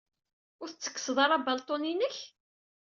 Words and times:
Ur 0.61 0.69
tettekkseḍ-ara 0.69 1.35
abalṭun-inek? 1.37 2.17